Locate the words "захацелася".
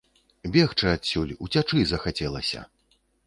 1.91-2.65